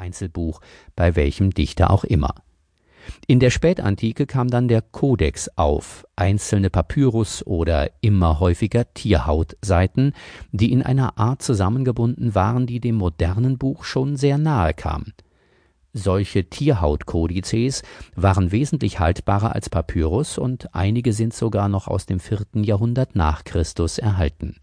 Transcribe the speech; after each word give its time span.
Einzelbuch 0.00 0.60
bei 0.96 1.14
welchem 1.14 1.50
Dichter 1.50 1.90
auch 1.90 2.04
immer. 2.04 2.34
In 3.26 3.40
der 3.40 3.50
Spätantike 3.50 4.26
kam 4.26 4.48
dann 4.48 4.68
der 4.68 4.82
Kodex 4.82 5.50
auf, 5.56 6.06
einzelne 6.16 6.70
Papyrus 6.70 7.46
oder 7.46 7.90
immer 8.00 8.40
häufiger 8.40 8.92
Tierhautseiten, 8.92 10.12
die 10.52 10.72
in 10.72 10.82
einer 10.82 11.18
Art 11.18 11.42
zusammengebunden 11.42 12.34
waren, 12.34 12.66
die 12.66 12.80
dem 12.80 12.96
modernen 12.96 13.58
Buch 13.58 13.84
schon 13.84 14.16
sehr 14.16 14.38
nahe 14.38 14.74
kam. 14.74 15.12
Solche 15.92 16.48
Tierhautkodizes 16.48 17.82
waren 18.14 18.52
wesentlich 18.52 19.00
haltbarer 19.00 19.54
als 19.54 19.68
Papyrus 19.70 20.38
und 20.38 20.72
einige 20.74 21.12
sind 21.12 21.34
sogar 21.34 21.68
noch 21.68 21.88
aus 21.88 22.06
dem 22.06 22.20
vierten 22.20 22.62
Jahrhundert 22.62 23.16
nach 23.16 23.42
Christus 23.42 23.98
erhalten. 23.98 24.56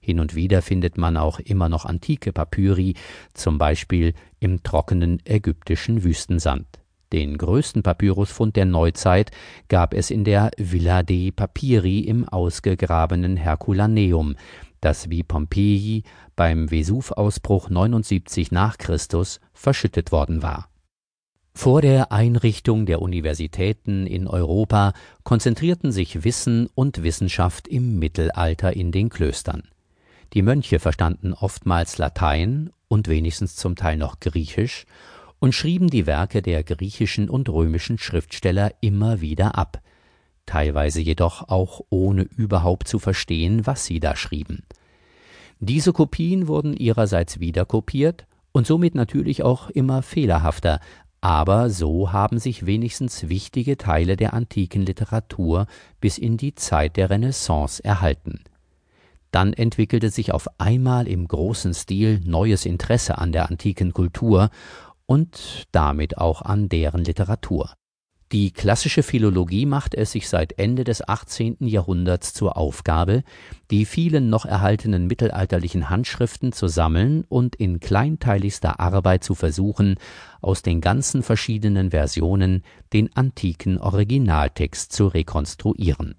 Hin 0.00 0.18
und 0.18 0.34
wieder 0.34 0.62
findet 0.62 0.98
man 0.98 1.16
auch 1.16 1.38
immer 1.38 1.68
noch 1.68 1.84
antike 1.84 2.32
Papyri, 2.32 2.94
zum 3.34 3.58
Beispiel 3.58 4.14
im 4.40 4.62
trockenen 4.62 5.20
ägyptischen 5.24 6.02
Wüstensand. 6.04 6.66
Den 7.12 7.38
größten 7.38 7.82
Papyrusfund 7.82 8.54
der 8.54 8.66
Neuzeit 8.66 9.32
gab 9.68 9.94
es 9.94 10.10
in 10.10 10.24
der 10.24 10.52
Villa 10.56 11.02
dei 11.02 11.32
Papiri 11.34 12.00
im 12.00 12.28
ausgegrabenen 12.28 13.36
Herculaneum, 13.36 14.36
das 14.80 15.10
wie 15.10 15.22
Pompeji 15.22 16.04
beim 16.36 16.70
Vesuvausbruch 16.70 17.68
79 17.68 18.52
nach 18.52 18.78
Christus 18.78 19.40
verschüttet 19.52 20.12
worden 20.12 20.42
war. 20.42 20.70
Vor 21.52 21.82
der 21.82 22.12
Einrichtung 22.12 22.86
der 22.86 23.02
Universitäten 23.02 24.06
in 24.06 24.28
Europa 24.28 24.92
konzentrierten 25.24 25.90
sich 25.90 26.22
Wissen 26.24 26.68
und 26.74 27.02
Wissenschaft 27.02 27.66
im 27.66 27.98
Mittelalter 27.98 28.74
in 28.74 28.92
den 28.92 29.08
Klöstern. 29.08 29.64
Die 30.32 30.42
Mönche 30.42 30.78
verstanden 30.78 31.34
oftmals 31.34 31.98
Latein 31.98 32.70
und 32.86 33.08
wenigstens 33.08 33.56
zum 33.56 33.74
Teil 33.74 33.96
noch 33.96 34.20
Griechisch 34.20 34.86
und 35.40 35.54
schrieben 35.54 35.88
die 35.88 36.06
Werke 36.06 36.40
der 36.40 36.62
griechischen 36.62 37.28
und 37.28 37.48
römischen 37.48 37.98
Schriftsteller 37.98 38.72
immer 38.80 39.20
wieder 39.20 39.56
ab, 39.58 39.80
teilweise 40.46 41.00
jedoch 41.00 41.48
auch 41.48 41.80
ohne 41.90 42.22
überhaupt 42.22 42.86
zu 42.86 42.98
verstehen, 42.98 43.66
was 43.66 43.86
sie 43.86 43.98
da 43.98 44.14
schrieben. 44.14 44.62
Diese 45.58 45.92
Kopien 45.92 46.46
wurden 46.46 46.76
ihrerseits 46.76 47.40
wieder 47.40 47.64
kopiert 47.64 48.26
und 48.52 48.66
somit 48.66 48.94
natürlich 48.94 49.42
auch 49.42 49.68
immer 49.70 50.02
fehlerhafter, 50.02 50.80
aber 51.20 51.70
so 51.70 52.12
haben 52.12 52.38
sich 52.38 52.66
wenigstens 52.66 53.28
wichtige 53.28 53.76
Teile 53.76 54.16
der 54.16 54.32
antiken 54.32 54.82
Literatur 54.86 55.66
bis 56.00 56.18
in 56.18 56.36
die 56.36 56.54
Zeit 56.54 56.96
der 56.96 57.10
Renaissance 57.10 57.84
erhalten. 57.84 58.40
Dann 59.30 59.52
entwickelte 59.52 60.10
sich 60.10 60.32
auf 60.32 60.48
einmal 60.58 61.06
im 61.06 61.28
großen 61.28 61.74
Stil 61.74 62.20
neues 62.24 62.66
Interesse 62.66 63.18
an 63.18 63.32
der 63.32 63.48
antiken 63.48 63.92
Kultur 63.92 64.50
und 65.06 65.66
damit 65.72 66.18
auch 66.18 66.42
an 66.42 66.68
deren 66.68 67.04
Literatur. 67.04 67.74
Die 68.32 68.52
klassische 68.52 69.02
Philologie 69.02 69.66
macht 69.66 69.96
es 69.96 70.12
sich 70.12 70.28
seit 70.28 70.56
Ende 70.56 70.84
des 70.84 71.08
18. 71.08 71.56
Jahrhunderts 71.66 72.32
zur 72.32 72.56
Aufgabe, 72.56 73.24
die 73.72 73.84
vielen 73.84 74.30
noch 74.30 74.44
erhaltenen 74.46 75.08
mittelalterlichen 75.08 75.90
Handschriften 75.90 76.52
zu 76.52 76.68
sammeln 76.68 77.24
und 77.28 77.56
in 77.56 77.80
kleinteiligster 77.80 78.78
Arbeit 78.78 79.24
zu 79.24 79.34
versuchen, 79.34 79.96
aus 80.40 80.62
den 80.62 80.80
ganzen 80.80 81.24
verschiedenen 81.24 81.90
Versionen 81.90 82.62
den 82.92 83.14
antiken 83.16 83.78
Originaltext 83.78 84.92
zu 84.92 85.08
rekonstruieren. 85.08 86.14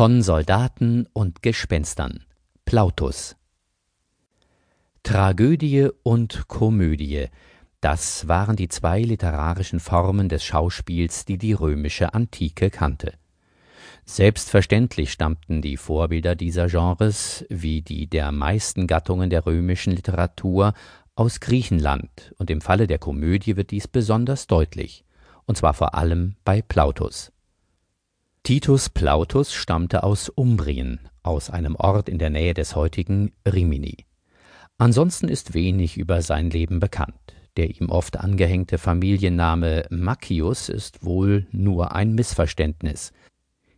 Von 0.00 0.22
Soldaten 0.22 1.06
und 1.12 1.42
Gespenstern. 1.42 2.24
Plautus. 2.64 3.36
Tragödie 5.02 5.90
und 6.02 6.48
Komödie, 6.48 7.26
das 7.82 8.26
waren 8.26 8.56
die 8.56 8.68
zwei 8.68 9.02
literarischen 9.02 9.78
Formen 9.78 10.30
des 10.30 10.42
Schauspiels, 10.42 11.26
die 11.26 11.36
die 11.36 11.52
römische 11.52 12.14
Antike 12.14 12.70
kannte. 12.70 13.12
Selbstverständlich 14.06 15.12
stammten 15.12 15.60
die 15.60 15.76
Vorbilder 15.76 16.34
dieser 16.34 16.68
Genres, 16.68 17.44
wie 17.50 17.82
die 17.82 18.06
der 18.06 18.32
meisten 18.32 18.86
Gattungen 18.86 19.28
der 19.28 19.44
römischen 19.44 19.92
Literatur, 19.92 20.72
aus 21.14 21.40
Griechenland, 21.40 22.34
und 22.38 22.48
im 22.48 22.62
Falle 22.62 22.86
der 22.86 22.98
Komödie 22.98 23.56
wird 23.56 23.70
dies 23.70 23.86
besonders 23.86 24.46
deutlich, 24.46 25.04
und 25.44 25.58
zwar 25.58 25.74
vor 25.74 25.94
allem 25.94 26.36
bei 26.42 26.62
Plautus. 26.62 27.32
Titus 28.42 28.88
Plautus 28.88 29.52
stammte 29.52 30.02
aus 30.02 30.28
Umbrien, 30.28 30.98
aus 31.22 31.50
einem 31.50 31.76
Ort 31.76 32.08
in 32.08 32.18
der 32.18 32.30
Nähe 32.30 32.54
des 32.54 32.74
heutigen 32.74 33.32
Rimini. 33.46 34.06
Ansonsten 34.78 35.28
ist 35.28 35.54
wenig 35.54 35.98
über 35.98 36.22
sein 36.22 36.50
Leben 36.50 36.80
bekannt. 36.80 37.14
Der 37.56 37.68
ihm 37.68 37.90
oft 37.90 38.16
angehängte 38.16 38.78
Familienname 38.78 39.84
Maccius 39.90 40.68
ist 40.68 41.04
wohl 41.04 41.46
nur 41.52 41.94
ein 41.94 42.14
Missverständnis. 42.14 43.12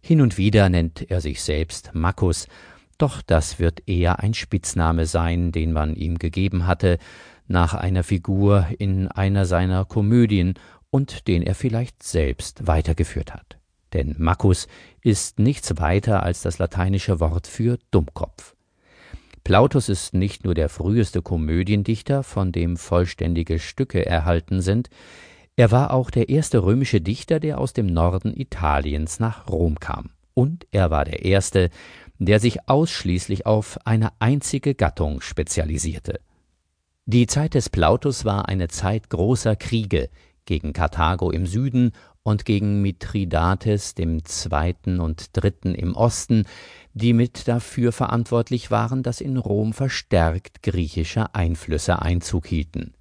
Hin 0.00 0.20
und 0.20 0.38
wieder 0.38 0.68
nennt 0.68 1.10
er 1.10 1.20
sich 1.20 1.42
selbst 1.42 1.90
Maccus, 1.94 2.46
doch 2.98 3.20
das 3.22 3.58
wird 3.58 3.88
eher 3.88 4.20
ein 4.20 4.32
Spitzname 4.32 5.06
sein, 5.06 5.50
den 5.50 5.72
man 5.72 5.96
ihm 5.96 6.18
gegeben 6.18 6.66
hatte, 6.66 6.98
nach 7.48 7.74
einer 7.74 8.04
Figur 8.04 8.68
in 8.78 9.08
einer 9.08 9.44
seiner 9.44 9.84
Komödien 9.84 10.54
und 10.90 11.26
den 11.26 11.42
er 11.42 11.56
vielleicht 11.56 12.02
selbst 12.02 12.66
weitergeführt 12.66 13.34
hat. 13.34 13.58
Denn 13.92 14.14
Maccus 14.18 14.68
ist 15.02 15.38
nichts 15.38 15.78
weiter 15.78 16.22
als 16.22 16.42
das 16.42 16.58
lateinische 16.58 17.20
Wort 17.20 17.46
für 17.46 17.78
Dummkopf. 17.90 18.54
Plautus 19.44 19.88
ist 19.88 20.14
nicht 20.14 20.44
nur 20.44 20.54
der 20.54 20.68
früheste 20.68 21.20
Komödiendichter, 21.20 22.22
von 22.22 22.52
dem 22.52 22.76
vollständige 22.76 23.58
Stücke 23.58 24.06
erhalten 24.06 24.60
sind, 24.60 24.88
er 25.56 25.70
war 25.70 25.92
auch 25.92 26.10
der 26.10 26.28
erste 26.30 26.62
römische 26.62 27.00
Dichter, 27.00 27.38
der 27.38 27.58
aus 27.58 27.74
dem 27.74 27.86
Norden 27.86 28.32
Italiens 28.34 29.20
nach 29.20 29.48
Rom 29.48 29.78
kam. 29.78 30.10
Und 30.34 30.66
er 30.70 30.90
war 30.90 31.04
der 31.04 31.24
erste, 31.24 31.68
der 32.18 32.40
sich 32.40 32.68
ausschließlich 32.68 33.44
auf 33.44 33.78
eine 33.84 34.10
einzige 34.18 34.74
Gattung 34.74 35.20
spezialisierte. 35.20 36.20
Die 37.04 37.26
Zeit 37.26 37.54
des 37.54 37.68
Plautus 37.68 38.24
war 38.24 38.48
eine 38.48 38.68
Zeit 38.68 39.10
großer 39.10 39.56
Kriege 39.56 40.08
gegen 40.46 40.72
Karthago 40.72 41.30
im 41.30 41.46
Süden 41.46 41.92
und 42.22 42.44
gegen 42.44 42.82
Mithridates 42.82 43.94
dem 43.94 44.24
Zweiten 44.24 45.00
und 45.00 45.36
Dritten 45.36 45.74
im 45.74 45.94
Osten, 45.94 46.44
die 46.94 47.12
mit 47.12 47.48
dafür 47.48 47.92
verantwortlich 47.92 48.70
waren, 48.70 49.02
dass 49.02 49.20
in 49.20 49.36
Rom 49.36 49.72
verstärkt 49.72 50.62
griechische 50.62 51.34
Einflüsse 51.34 52.00
Einzug 52.00 52.46
hielten. 52.46 52.94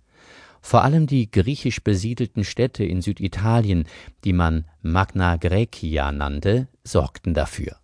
Vor 0.62 0.84
allem 0.84 1.08
die 1.08 1.30
griechisch 1.30 1.84
besiedelten 1.84 2.44
Städte 2.44 2.84
in 2.84 3.02
Süditalien, 3.02 3.86
die 4.24 4.34
man 4.34 4.66
Magna 4.82 5.38
Graecia 5.38 6.12
nannte, 6.12 6.68
sorgten 6.84 7.34
dafür. 7.34 7.78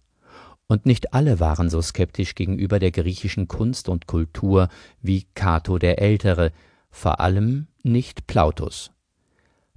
Und 0.67 0.85
nicht 0.85 1.13
alle 1.13 1.39
waren 1.39 1.69
so 1.69 1.81
skeptisch 1.81 2.35
gegenüber 2.35 2.77
der 2.77 2.91
griechischen 2.91 3.47
Kunst 3.47 3.89
und 3.89 4.05
Kultur 4.05 4.69
wie 5.01 5.25
Cato 5.33 5.77
der 5.77 5.99
Ältere, 5.99 6.51
vor 6.91 7.19
allem 7.19 7.67
nicht 7.83 8.27
Plautus. 8.27 8.91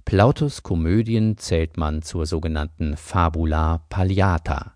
Plautus 0.05 0.63
Komödien 0.63 1.37
zählt 1.37 1.77
man 1.77 2.01
zur 2.01 2.25
sogenannten 2.25 2.97
Fabula 2.97 3.85
Palliata. 3.89 4.73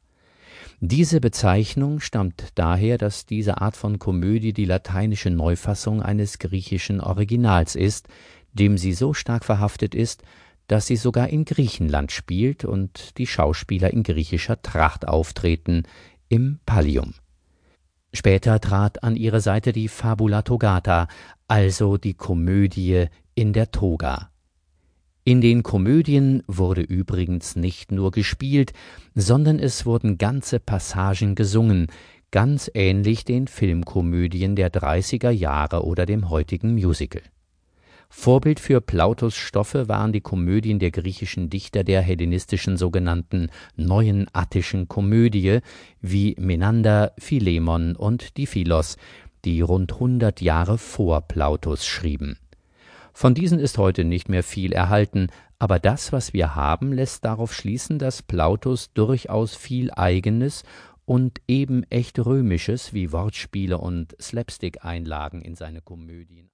Diese 0.79 1.19
Bezeichnung 1.19 1.99
stammt 1.99 2.49
daher, 2.55 2.97
dass 2.97 3.25
diese 3.25 3.61
Art 3.61 3.75
von 3.75 3.97
Komödie 3.97 4.53
die 4.53 4.65
lateinische 4.65 5.29
Neufassung 5.29 6.01
eines 6.01 6.39
griechischen 6.39 7.01
Originals 7.01 7.75
ist, 7.75 8.07
dem 8.53 8.77
sie 8.77 8.93
so 8.93 9.13
stark 9.13 9.45
verhaftet 9.45 9.95
ist, 9.95 10.23
dass 10.67 10.87
sie 10.87 10.95
sogar 10.95 11.29
in 11.29 11.45
Griechenland 11.45 12.11
spielt 12.11 12.65
und 12.65 13.17
die 13.17 13.27
Schauspieler 13.27 13.91
in 13.91 14.03
griechischer 14.03 14.61
Tracht 14.61 15.07
auftreten, 15.07 15.83
im 16.29 16.59
Pallium. 16.65 17.13
Später 18.13 18.59
trat 18.59 19.03
an 19.03 19.15
ihre 19.15 19.41
Seite 19.41 19.73
die 19.73 19.87
Fabula 19.87 20.41
Togata, 20.41 21.07
also 21.47 21.97
die 21.97 22.13
Komödie 22.13 23.07
in 23.35 23.53
der 23.53 23.71
Toga. 23.71 24.31
In 25.27 25.41
den 25.41 25.63
Komödien 25.63 26.43
wurde 26.45 26.81
übrigens 26.81 27.55
nicht 27.55 27.91
nur 27.91 28.11
gespielt, 28.11 28.73
sondern 29.15 29.57
es 29.57 29.83
wurden 29.83 30.19
ganze 30.19 30.59
Passagen 30.59 31.33
gesungen, 31.33 31.87
ganz 32.29 32.69
ähnlich 32.75 33.25
den 33.25 33.47
Filmkomödien 33.47 34.55
der 34.55 34.71
30er 34.71 35.31
Jahre 35.31 35.83
oder 35.83 36.05
dem 36.05 36.29
heutigen 36.29 36.75
Musical. 36.75 37.23
Vorbild 38.07 38.59
für 38.59 38.81
Plautus 38.81 39.35
Stoffe 39.35 39.89
waren 39.89 40.13
die 40.13 40.21
Komödien 40.21 40.77
der 40.77 40.91
griechischen 40.91 41.49
Dichter 41.49 41.83
der 41.83 42.03
hellenistischen 42.03 42.77
sogenannten 42.77 43.49
Neuen 43.75 44.27
Attischen 44.31 44.87
Komödie 44.87 45.57
wie 46.01 46.35
Menander, 46.37 47.13
Philemon 47.17 47.95
und 47.95 48.37
die 48.37 48.45
Philos, 48.45 48.95
die 49.43 49.61
rund 49.61 49.99
hundert 49.99 50.39
Jahre 50.39 50.77
vor 50.77 51.21
Plautus 51.21 51.83
schrieben 51.83 52.37
von 53.17 53.33
diesen 53.33 53.59
ist 53.59 53.77
heute 53.77 54.03
nicht 54.03 54.27
mehr 54.27 54.43
viel 54.43 54.73
erhalten, 54.73 55.27
aber 55.57 55.79
das, 55.79 56.11
was 56.11 56.33
wir 56.33 56.53
haben, 56.53 56.91
lässt 56.91 57.23
darauf 57.23 57.53
schließen, 57.53 57.97
dass 57.97 58.21
Plautus 58.21 58.91
durchaus 58.91 59.55
viel 59.55 59.89
Eigenes 59.89 60.63
und 61.05 61.39
eben 61.47 61.83
echt 61.89 62.19
Römisches 62.19 62.93
wie 62.93 63.13
Wortspiele 63.13 63.77
und 63.77 64.17
Slapstick-Einlagen 64.21 65.41
in 65.41 65.55
seine 65.55 65.79
Komödien 65.79 66.43